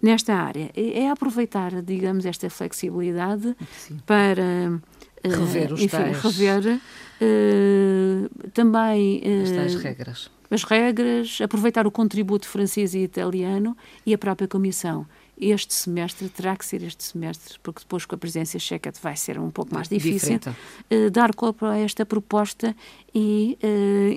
nesta 0.00 0.32
área. 0.32 0.70
É 0.76 1.10
aproveitar, 1.10 1.82
digamos, 1.82 2.24
esta 2.24 2.48
flexibilidade 2.48 3.56
Sim. 3.76 3.98
para 4.06 4.80
rever 5.24 5.72
os 5.72 5.80
enfim, 5.80 5.96
tais... 5.96 6.22
rever 6.22 6.80
Uh, 7.20 8.28
também 8.50 9.20
uh, 9.24 9.60
as 9.64 9.74
regras. 9.74 10.30
As 10.50 10.62
regras, 10.62 11.40
aproveitar 11.42 11.86
o 11.86 11.90
contributo 11.90 12.48
francês 12.48 12.94
e 12.94 13.00
italiano 13.00 13.76
e 14.06 14.14
a 14.14 14.18
própria 14.18 14.48
Comissão. 14.48 15.06
Este 15.40 15.72
semestre 15.74 16.28
terá 16.28 16.56
que 16.56 16.64
ser 16.64 16.82
este 16.82 17.04
semestre, 17.04 17.58
porque 17.62 17.80
depois 17.80 18.04
com 18.04 18.14
a 18.14 18.18
presença 18.18 18.58
checa 18.58 18.92
vai 19.02 19.16
ser 19.16 19.38
um 19.38 19.50
pouco 19.50 19.74
mais 19.74 19.88
difícil, 19.88 20.38
uh, 20.38 21.10
dar 21.10 21.34
corpo 21.34 21.66
a 21.66 21.78
esta 21.78 22.04
proposta 22.04 22.74
e, 23.14 23.58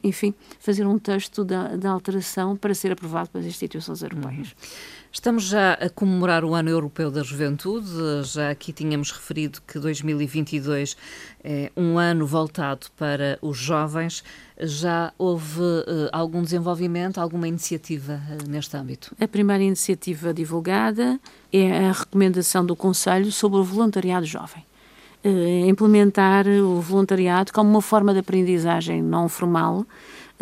enfim, 0.03 0.33
fazer 0.59 0.85
um 0.85 0.99
texto 0.99 1.43
da, 1.43 1.75
da 1.75 1.89
alteração 1.89 2.55
para 2.55 2.73
ser 2.73 2.91
aprovado 2.91 3.29
pelas 3.29 3.47
instituições 3.47 4.01
europeias. 4.03 4.49
Uhum. 4.49 5.01
Estamos 5.13 5.43
já 5.43 5.73
a 5.73 5.89
comemorar 5.89 6.45
o 6.45 6.55
Ano 6.55 6.69
Europeu 6.69 7.11
da 7.11 7.21
Juventude. 7.21 7.89
Já 8.23 8.49
aqui 8.49 8.71
tínhamos 8.71 9.11
referido 9.11 9.61
que 9.67 9.77
2022 9.77 10.95
é 11.43 11.69
um 11.75 11.97
ano 11.97 12.25
voltado 12.25 12.87
para 12.95 13.37
os 13.41 13.57
jovens. 13.57 14.23
Já 14.59 15.11
houve 15.17 15.61
uh, 15.61 16.09
algum 16.11 16.43
desenvolvimento, 16.43 17.19
alguma 17.19 17.47
iniciativa 17.47 18.21
uh, 18.29 18.49
neste 18.49 18.75
âmbito? 18.77 19.15
A 19.19 19.27
primeira 19.27 19.63
iniciativa 19.63 20.33
divulgada 20.33 21.19
é 21.51 21.87
a 21.87 21.91
recomendação 21.91 22.65
do 22.65 22.75
Conselho 22.75 23.31
sobre 23.31 23.59
o 23.59 23.63
voluntariado 23.63 24.25
jovem. 24.25 24.63
Uh, 25.23 25.67
implementar 25.67 26.47
o 26.47 26.81
voluntariado 26.81 27.53
como 27.53 27.69
uma 27.69 27.81
forma 27.81 28.13
de 28.13 28.19
aprendizagem 28.19 29.01
não 29.01 29.29
formal 29.29 29.85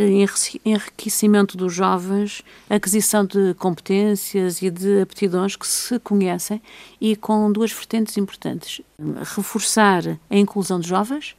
enriquecimento 0.01 1.58
dos 1.58 1.74
jovens, 1.74 2.42
aquisição 2.70 3.25
de 3.25 3.54
competências 3.56 4.62
e 4.62 4.70
de 4.70 5.01
aptidões 5.01 5.56
que 5.56 5.68
se 5.68 6.00
conhecem 6.00 6.62
e 7.01 7.16
com 7.16 7.51
duas 7.51 7.72
vertentes 7.72 8.16
importantes: 8.18 8.82
reforçar 9.36 10.18
a 10.30 10.38
inclusão 10.38 10.80
de 10.80 10.88
jovens 10.88 11.36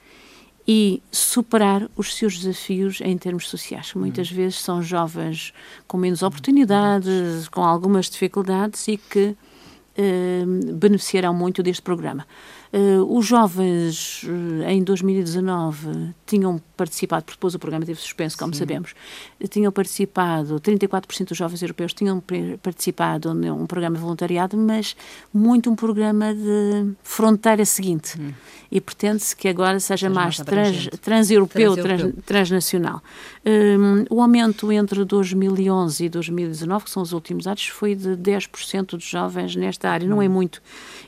e 0.72 1.02
superar 1.10 1.90
os 1.96 2.14
seus 2.14 2.38
desafios 2.38 3.00
em 3.00 3.18
termos 3.18 3.48
sociais. 3.48 3.92
Muitas 3.92 4.30
hum. 4.30 4.36
vezes 4.36 4.60
são 4.60 4.80
jovens 4.80 5.52
com 5.88 5.98
menos 5.98 6.22
oportunidades, 6.22 7.48
com 7.48 7.64
algumas 7.64 8.08
dificuldades 8.08 8.86
e 8.86 8.96
que 8.96 9.36
eh, 9.96 10.44
beneficiarão 10.74 11.34
muito 11.34 11.60
deste 11.60 11.82
programa. 11.82 12.24
Uh, 12.72 13.02
os 13.18 13.26
jovens, 13.26 14.22
uh, 14.22 14.62
em 14.68 14.84
2019, 14.84 16.14
tinham 16.24 16.62
participado, 16.80 17.24
porque 17.24 17.36
depois 17.36 17.54
o 17.54 17.58
programa 17.58 17.84
teve 17.84 18.00
suspenso, 18.00 18.38
como 18.38 18.54
Sim. 18.54 18.60
sabemos, 18.60 18.94
tinham 19.50 19.70
participado, 19.70 20.58
34% 20.58 21.28
dos 21.28 21.36
jovens 21.36 21.60
europeus 21.60 21.92
tinham 21.92 22.22
participado 22.62 23.34
num 23.34 23.66
programa 23.66 23.96
de 23.96 24.02
voluntariado, 24.02 24.56
mas 24.56 24.96
muito 25.32 25.70
um 25.70 25.76
programa 25.76 26.34
de 26.34 26.90
fronteira 27.02 27.66
seguinte. 27.66 28.18
Hum. 28.18 28.32
E 28.72 28.80
pretende-se 28.80 29.36
que 29.36 29.48
agora 29.48 29.78
seja, 29.78 30.08
mais 30.08 30.38
trans, 30.38 30.88
transeuropeu, 31.02 31.76
trans, 31.76 32.14
transnacional. 32.24 33.02
Um, 33.44 34.04
o 34.08 34.22
aumento 34.22 34.72
entre 34.72 35.04
2011 35.04 36.04
e 36.04 36.08
2019, 36.08 36.84
que 36.84 36.90
são 36.90 37.02
os 37.02 37.12
últimos 37.12 37.46
anos, 37.46 37.66
foi 37.66 37.94
de 37.94 38.10
10% 38.10 38.90
dos 38.90 39.04
jovens 39.04 39.54
nesta 39.54 39.90
área, 39.90 40.06
hum. 40.06 40.10
não 40.10 40.22
é 40.22 40.28
muito. 40.28 40.62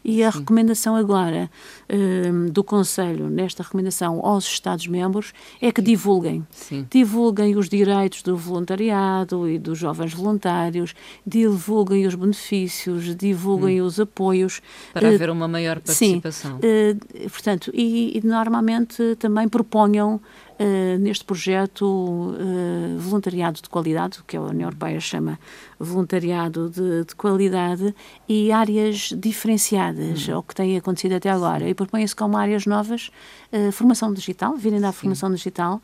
E 0.05 0.23
a 0.23 0.31
Sim. 0.31 0.41
recomendação 0.41 0.97
agora 0.97 1.50
um, 1.88 2.47
do 2.47 2.62
Conselho, 2.62 3.31
nesta 3.31 3.62
recomendação 3.62 4.21
aos 4.26 4.45
Estados-membros, 4.45 5.33
é 5.62 5.71
que 5.71 5.81
divulguem. 5.81 6.45
Sim. 6.50 6.85
Divulguem 6.90 7.57
os 7.57 7.69
direitos 7.69 8.21
do 8.23 8.37
voluntariado 8.37 9.49
e 9.49 9.61
dos 9.61 9.78
jovens 9.78 10.12
voluntários, 10.12 10.92
divulguem 11.25 12.04
os 12.04 12.16
benefícios, 12.16 13.14
divulguem 13.14 13.81
hum. 13.81 13.85
os 13.85 14.00
apoios. 14.00 14.61
Para 14.92 15.09
uh, 15.09 15.14
haver 15.14 15.31
uma 15.31 15.47
maior 15.47 15.81
participação. 15.81 16.59
Sim. 16.61 16.99
Uh, 17.25 17.31
portanto, 17.31 17.71
e, 17.73 18.19
e 18.19 18.26
normalmente 18.26 19.14
também 19.21 19.49
proponham 19.49 20.21
uh, 20.59 20.99
neste 20.99 21.25
projeto 21.25 21.85
uh, 21.85 22.99
voluntariado 22.99 23.61
de 23.62 23.68
qualidade, 23.68 24.23
que 24.26 24.37
a 24.37 24.40
União 24.40 24.68
Europeia 24.68 25.00
chama 25.00 25.38
voluntariado 25.78 26.71
de, 26.71 27.04
de 27.04 27.14
qualidade, 27.14 27.94
e 28.28 28.52
áreas 28.52 29.12
diferenciadas, 29.16 30.28
uhum. 30.28 30.38
o 30.38 30.42
que 30.42 30.54
tem 30.54 30.76
acontecido 30.76 31.14
até 31.14 31.30
agora. 31.30 31.68
E 31.68 31.75
propõe-se 31.75 32.14
como 32.14 32.37
áreas 32.37 32.66
novas 32.66 33.11
uh, 33.52 33.73
formação 33.73 34.12
digital, 34.12 34.56
virem 34.56 34.80
da 34.80 34.92
formação 34.92 35.32
digital, 35.32 35.80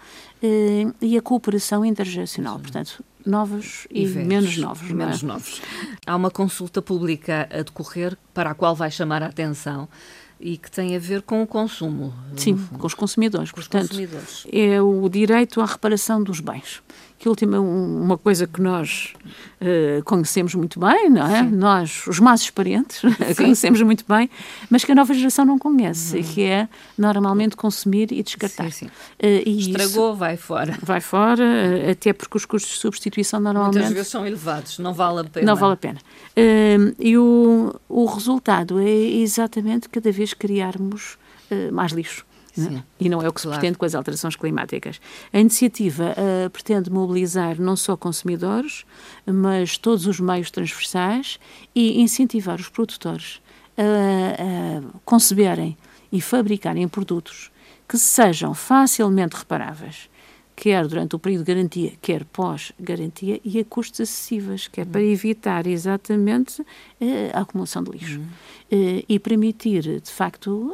e 1.00 1.18
a 1.18 1.20
cooperação 1.22 1.84
intergeracional. 1.84 2.56
Sim. 2.56 2.62
Portanto, 2.62 3.04
novos 3.26 3.86
e, 3.90 4.04
e 4.04 4.08
menos 4.08 4.56
novos. 4.56 4.90
Menos 4.90 5.22
é? 5.22 5.26
novos. 5.26 5.60
Há 6.06 6.16
uma 6.16 6.30
consulta 6.30 6.80
pública 6.80 7.48
a 7.52 7.62
decorrer 7.62 8.16
para 8.32 8.50
a 8.50 8.54
qual 8.54 8.74
vai 8.74 8.90
chamar 8.90 9.22
a 9.22 9.26
atenção 9.26 9.88
e 10.40 10.56
que 10.56 10.70
tem 10.70 10.94
a 10.96 10.98
ver 10.98 11.22
com 11.22 11.42
o 11.42 11.46
consumo. 11.46 12.14
Sim, 12.36 12.56
com 12.78 12.86
os 12.86 12.94
consumidores. 12.94 13.50
Com 13.50 13.56
Portanto, 13.56 13.82
os 13.82 13.88
consumidores. 13.90 14.46
é 14.52 14.80
o 14.80 15.08
direito 15.08 15.60
à 15.60 15.66
reparação 15.66 16.22
dos 16.22 16.40
bens 16.40 16.82
que 17.18 17.28
última 17.28 17.58
uma 17.60 18.16
coisa 18.16 18.46
que 18.46 18.60
nós 18.60 19.12
uh, 19.28 20.02
conhecemos 20.04 20.54
muito 20.54 20.78
bem, 20.80 21.10
não 21.10 21.26
é? 21.26 21.42
Sim. 21.42 21.50
Nós, 21.50 22.06
os 22.06 22.18
mais 22.18 22.40
experientes, 22.40 23.00
conhecemos 23.36 23.80
muito 23.82 24.04
bem, 24.08 24.30
mas 24.70 24.84
que 24.84 24.92
a 24.92 24.94
nova 24.94 25.12
geração 25.14 25.44
não 25.44 25.58
conhece, 25.58 26.16
uhum. 26.16 26.22
que 26.22 26.42
é 26.42 26.68
normalmente 26.96 27.56
consumir 27.56 28.12
e 28.12 28.22
descartar. 28.22 28.70
Sim, 28.70 28.86
sim. 28.86 28.86
Uh, 28.86 29.42
e 29.46 29.58
Estragou, 29.60 30.14
vai 30.14 30.36
fora. 30.36 30.78
Vai 30.82 31.00
fora, 31.00 31.42
uh, 31.42 31.90
até 31.90 32.12
porque 32.12 32.36
os 32.36 32.44
custos 32.44 32.74
de 32.74 32.80
substituição 32.80 33.40
normalmente... 33.40 33.74
Muitas 33.74 33.92
vezes 33.92 34.08
são 34.08 34.26
elevados, 34.26 34.78
não 34.78 34.92
vale 34.92 35.20
a 35.20 35.24
pena. 35.24 35.46
Não 35.46 35.56
vale 35.56 35.74
a 35.74 35.76
pena. 35.76 35.98
e 36.98 37.16
o, 37.16 37.74
o 37.88 38.06
resultado 38.06 38.78
é 38.80 38.90
exatamente 38.90 39.88
cada 39.88 40.10
vez 40.12 40.34
criarmos 40.34 41.18
mais 41.72 41.92
lixo. 41.92 42.27
Né? 42.60 42.84
E 42.98 43.08
não 43.08 43.22
é 43.22 43.28
o 43.28 43.32
que 43.32 43.40
se 43.40 43.46
claro. 43.46 43.60
pretende 43.60 43.78
com 43.78 43.84
as 43.84 43.94
alterações 43.94 44.36
climáticas. 44.36 45.00
A 45.32 45.38
iniciativa 45.38 46.14
uh, 46.14 46.50
pretende 46.50 46.90
mobilizar 46.90 47.60
não 47.60 47.76
só 47.76 47.96
consumidores, 47.96 48.84
mas 49.26 49.76
todos 49.78 50.06
os 50.06 50.20
meios 50.20 50.50
transversais 50.50 51.38
e 51.74 52.00
incentivar 52.00 52.58
os 52.60 52.68
produtores 52.68 53.40
a, 53.78 53.82
a 53.82 55.00
conceberem 55.04 55.76
e 56.10 56.20
fabricarem 56.20 56.88
produtos 56.88 57.50
que 57.88 57.96
sejam 57.96 58.52
facilmente 58.52 59.36
reparáveis, 59.36 60.10
quer 60.54 60.86
durante 60.86 61.14
o 61.14 61.18
período 61.18 61.44
de 61.44 61.54
garantia, 61.54 61.92
quer 62.02 62.24
pós-garantia, 62.24 63.40
e 63.44 63.58
a 63.60 63.64
custos 63.64 64.00
acessíveis, 64.00 64.66
que 64.66 64.80
é 64.80 64.84
para 64.84 65.02
evitar 65.02 65.66
exatamente 65.66 66.60
uh, 66.60 66.66
a 67.32 67.40
acumulação 67.40 67.82
de 67.82 67.92
lixo. 67.92 68.18
Uhum. 68.18 68.26
Uh, 68.70 69.04
e 69.08 69.18
permitir, 69.18 70.00
de 70.00 70.10
facto, 70.10 70.72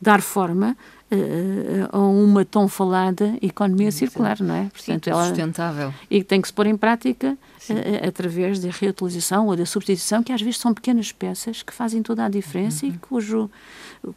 dar 0.00 0.22
forma 0.22 0.76
uh, 1.10 1.96
a 1.96 1.98
uma 1.98 2.44
tão 2.44 2.68
falada 2.68 3.36
economia 3.42 3.90
Sim, 3.90 3.98
circular, 3.98 4.40
não 4.40 4.54
é? 4.54 4.68
Portanto, 4.72 5.08
ela, 5.08 5.26
sustentável. 5.26 5.92
E 6.10 6.20
que 6.20 6.24
tem 6.24 6.40
que 6.40 6.48
se 6.48 6.54
pôr 6.54 6.66
em 6.66 6.76
prática 6.76 7.36
uh, 7.70 8.06
através 8.06 8.60
da 8.60 8.70
reutilização 8.70 9.46
ou 9.46 9.56
da 9.56 9.66
substituição, 9.66 10.22
que 10.22 10.32
às 10.32 10.40
vezes 10.40 10.58
são 10.58 10.72
pequenas 10.72 11.12
peças 11.12 11.62
que 11.62 11.72
fazem 11.72 12.02
toda 12.02 12.24
a 12.24 12.28
diferença 12.28 12.86
uhum. 12.86 12.92
e 12.92 12.98
cujo, 12.98 13.50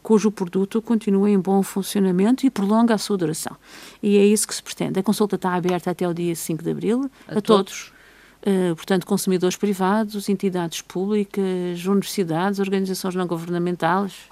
cujo 0.03 0.31
produto 0.31 0.81
continua 0.81 1.29
em 1.29 1.39
bom 1.39 1.63
funcionamento 1.63 2.45
e 2.45 2.49
prolonga 2.49 2.93
a 2.93 2.97
sua 2.97 3.17
duração. 3.17 3.55
E 4.01 4.17
é 4.17 4.25
isso 4.25 4.47
que 4.47 4.55
se 4.55 4.63
pretende. 4.63 4.99
A 4.99 5.03
consulta 5.03 5.35
está 5.35 5.53
aberta 5.53 5.91
até 5.91 6.07
o 6.07 6.13
dia 6.13 6.35
5 6.35 6.63
de 6.63 6.71
abril 6.71 7.09
a, 7.27 7.37
a 7.37 7.41
todos. 7.41 7.91
todos. 7.91 8.01
Uh, 8.41 8.75
portanto, 8.75 9.05
consumidores 9.05 9.55
privados, 9.55 10.27
entidades 10.27 10.81
públicas, 10.81 11.85
universidades, 11.85 12.59
organizações 12.59 13.13
não 13.13 13.27
governamentais, 13.27 14.30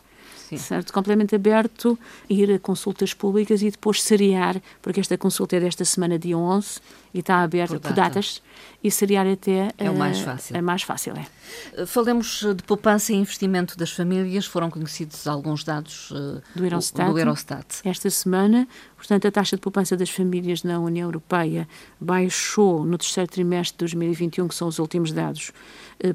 Sim. 0.58 0.58
certo? 0.58 0.94
Completamente 0.94 1.36
aberto, 1.36 1.98
ir 2.30 2.52
a 2.52 2.60
consultas 2.60 3.14
públicas 3.14 3.62
e 3.62 3.70
depois 3.70 4.02
seriar, 4.02 4.62
porque 4.82 5.00
esta 5.00 5.18
consulta 5.18 5.56
é 5.56 5.60
desta 5.60 5.86
semana, 5.86 6.18
dia 6.18 6.38
11, 6.38 6.80
e 7.14 7.20
está 7.20 7.42
aberta 7.42 7.74
por, 7.74 7.80
data. 7.80 7.90
por 7.90 7.96
datas, 7.96 8.42
e 8.84 8.90
seriar 8.90 9.28
até 9.28 9.72
é 9.78 9.90
o 9.90 9.96
mais 9.96 10.20
fácil. 10.20 10.56
É 10.56 10.62
mais 10.62 10.84
fácil, 10.84 11.14
é. 11.16 11.26
Eh, 11.74 11.86
falemos 11.86 12.46
de 12.56 12.64
poupança 12.64 13.12
e 13.12 13.16
investimento 13.16 13.78
das 13.78 13.92
famílias. 13.92 14.46
Foram 14.46 14.70
conhecidos 14.70 15.28
alguns 15.28 15.64
dados 15.64 16.14
do, 16.56 16.64
Eurostat, 16.64 17.12
do 17.12 17.20
Eurostat. 17.20 17.82
Esta 17.84 18.10
semana, 18.10 18.68
portanto, 18.96 19.28
a 19.28 19.32
taxa 19.32 19.56
de 19.58 19.62
poupança 19.62 19.98
das 19.98 20.10
famílias 20.10 20.64
na 20.64 20.80
União 20.80 21.08
Europeia 21.08 21.68
baixou 22.00 22.86
no 22.86 22.98
terceiro 22.98 23.30
trimestre 23.30 23.74
de 23.74 23.80
2021, 23.80 24.48
que 24.48 24.56
são 24.56 24.68
os 24.68 24.80
últimos 24.80 25.12
dados, 25.12 25.52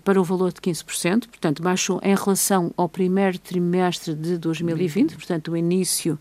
para 0.03 0.19
o 0.19 0.25
valor 0.25 0.53
de 0.53 0.61
15%. 0.61 1.29
Portanto, 1.29 1.63
baixou 1.63 2.01
em 2.03 2.15
relação 2.15 2.73
ao 2.77 2.89
primeiro 2.89 3.39
trimestre 3.39 4.15
de 4.15 4.39
2020, 4.39 5.15
portanto, 5.17 5.53
o 5.53 5.57
início 5.57 6.19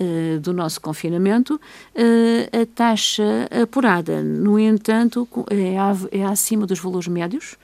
uh, 0.00 0.40
do 0.40 0.52
nosso 0.52 0.80
confinamento. 0.80 1.60
a 2.52 2.66
taxa 2.74 3.48
apurada, 3.62 4.22
no 4.22 4.58
entanto, 4.58 5.28
é, 5.50 6.18
é 6.18 6.24
acima 6.24 6.66
dos 6.66 6.78
valores 6.78 7.08
médios 7.08 7.56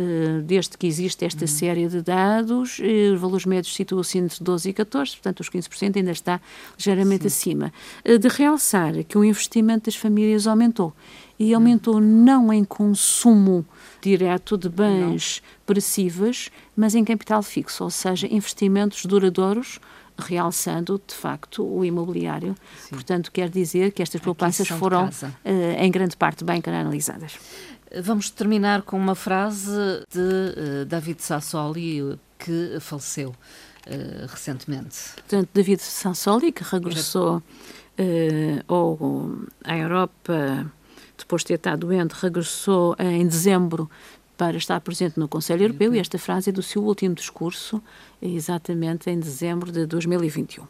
eh, 0.00 0.40
desde 0.44 0.78
que 0.78 0.86
existe 0.86 1.26
esta 1.26 1.42
uhum. 1.42 1.48
série 1.48 1.86
de 1.86 2.00
dados, 2.00 2.80
eh, 2.80 3.10
os 3.12 3.20
valores 3.20 3.44
médios 3.44 3.74
situam-se 3.74 4.16
entre 4.18 4.42
12 4.42 4.70
e 4.70 4.72
14, 4.72 5.12
portanto, 5.12 5.40
os 5.40 5.50
15% 5.50 5.96
ainda 5.96 6.12
está 6.12 6.40
ligeiramente 6.78 7.22
Sim. 7.22 7.26
acima. 7.26 7.72
Eh, 8.02 8.16
de 8.16 8.28
realçar 8.28 9.04
que 9.04 9.18
o 9.18 9.24
investimento 9.24 9.86
das 9.86 9.96
famílias 9.96 10.46
aumentou 10.46 10.94
e 11.38 11.52
aumentou 11.52 11.96
uhum. 11.96 12.00
não 12.00 12.52
em 12.52 12.64
consumo 12.64 13.66
direto 14.00 14.56
de 14.56 14.70
bens 14.70 15.42
não. 15.42 15.66
perecíveis, 15.66 16.50
mas 16.74 16.94
em 16.94 17.04
capital 17.04 17.42
fixo, 17.42 17.84
ou 17.84 17.90
seja, 17.90 18.26
investimentos 18.26 19.04
duradouros 19.04 19.80
realçando 20.20 21.00
de 21.06 21.14
facto 21.14 21.64
o 21.66 21.84
imobiliário. 21.84 22.54
Sim. 22.78 22.90
Portanto, 22.90 23.32
quer 23.32 23.48
dizer 23.48 23.92
que 23.92 24.02
estas 24.02 24.20
poupanças 24.20 24.68
foram, 24.68 25.08
uh, 25.08 25.48
em 25.78 25.90
grande 25.90 26.16
parte, 26.16 26.44
bem 26.44 26.60
canalizadas. 26.60 27.38
Vamos 28.02 28.30
terminar 28.30 28.82
com 28.82 28.96
uma 28.96 29.16
frase 29.16 29.72
de 30.12 30.20
uh, 30.20 30.84
David 30.86 31.20
Sassoli, 31.22 32.18
que 32.38 32.78
faleceu 32.80 33.30
uh, 33.30 34.26
recentemente. 34.28 34.96
Portanto, 35.16 35.48
David 35.52 35.82
Sassoli, 35.82 36.52
que 36.52 36.62
regressou 36.62 37.38
uh, 37.38 37.42
ao, 38.68 38.98
à 39.64 39.76
Europa 39.76 40.70
depois 41.18 41.42
de 41.42 41.48
ter 41.48 41.54
estado 41.54 41.86
doente, 41.86 42.12
regressou 42.12 42.96
em 42.98 43.26
dezembro 43.26 43.90
para 44.40 44.56
estar 44.56 44.80
presente 44.80 45.20
no 45.20 45.28
Conselho 45.28 45.64
Europeu 45.64 45.94
e 45.94 45.98
esta 45.98 46.18
frase 46.18 46.48
é 46.48 46.52
do 46.52 46.62
seu 46.62 46.82
último 46.82 47.14
discurso, 47.14 47.82
exatamente 48.22 49.10
em 49.10 49.20
dezembro 49.20 49.70
de 49.70 49.84
2021. 49.84 50.64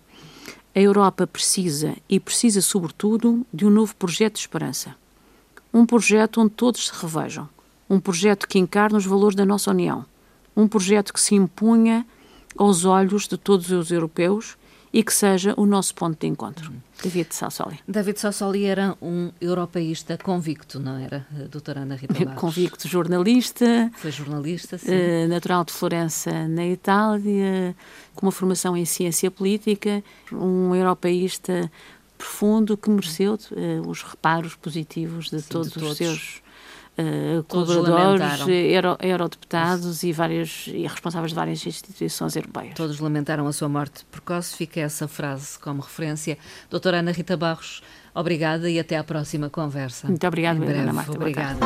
A 0.74 0.80
Europa 0.80 1.24
precisa, 1.24 1.96
e 2.09 2.18
precisa 2.18 2.61
sobretudo, 2.61 3.46
de 3.54 3.64
um 3.64 3.70
novo 3.70 3.94
projeto 3.94 4.35
de 4.35 4.40
esperança 4.40 4.96
um 5.72 5.87
projeto 5.87 6.40
onde 6.40 6.50
todos 6.50 6.88
se 6.88 6.92
revejam. 6.92 7.48
Um 7.88 8.00
projeto 8.00 8.48
que 8.48 8.59
encarna 8.59 8.98
os 8.98 9.06
valores 9.06 9.37
da 9.37 9.46
nossa 9.46 9.70
União. 9.70 10.04
Um 10.56 10.66
projeto 10.66 11.12
que 11.12 11.20
se 11.20 11.37
impunha 11.37 12.04
aos 12.59 12.85
olhos 12.85 13.28
de 13.28 13.38
todos 13.38 13.70
os 13.70 13.92
europeus 13.92 14.59
e 14.92 15.03
que 15.05 15.12
seja 15.12 15.55
o 15.57 15.66
nosso 15.66 15.94
ponto 15.94 16.18
de 16.18 16.26
encontro. 16.26 16.72
David 17.03 17.35
Sassoli. 17.35 17.79
David 17.87 18.20
Sassoli 18.20 18.64
era 18.64 18.96
um 19.00 19.31
europeísta 19.40 20.18
convicto, 20.18 20.79
não 20.79 20.98
era, 20.98 21.26
doutora 21.50 21.81
Ana 21.81 21.94
Rita 21.94 22.12
Barros? 22.24 22.40
Convicto 22.40 22.88
jornalista. 22.88 23.90
Foi 23.94 24.11
jornalista, 24.11 24.76
sim. 24.76 24.90
Uh, 24.90 25.29
natural 25.29 25.64
de 25.64 25.72
Florença, 25.72 26.48
na 26.48 26.66
Itália, 26.66 27.74
com 28.14 28.26
uma 28.26 28.33
formação 28.33 28.76
em 28.76 28.85
ciência 28.85 29.31
política, 29.31 30.03
um 30.33 30.74
europeísta 30.74 31.70
profundo 32.18 32.76
que 32.76 32.90
mereceu 32.90 33.35
uh, 33.35 33.88
os 33.88 34.03
reparos 34.03 34.55
positivos 34.55 35.31
de, 35.31 35.40
Sim, 35.40 35.48
todos, 35.48 35.68
de 35.68 35.74
todos, 35.74 35.90
os 35.92 35.96
seus 35.96 36.42
uh, 36.98 37.42
colaboradores, 37.44 38.46
euro, 38.48 38.96
eurodeputados 39.00 40.03
e, 40.03 40.12
vários, 40.12 40.66
e 40.68 40.87
responsáveis 40.87 41.31
de 41.31 41.37
várias 41.37 41.66
instituições 41.66 42.37
europeias. 42.37 42.74
Todos 42.74 43.00
lamentaram 43.00 43.46
a 43.46 43.53
sua 43.53 43.68
morte 43.68 44.05
precoce. 44.11 44.57
Fica 44.57 44.81
essa 44.81 45.07
frase 45.09 45.59
como 45.59 45.81
referência. 45.81 46.38
Doutora 46.68 46.98
Ana 46.98 47.12
Rita 47.12 47.37
Barros, 47.37 47.83
obrigada 48.14 48.70
e 48.70 48.79
até 48.79 48.96
à 48.96 49.05
próxima 49.05 49.48
conversa. 49.50 50.09
Muito 50.09 50.26
obrigada, 50.26 50.64
Ana 50.64 50.92
Marta. 50.92 51.12
Obrigada. 51.12 51.59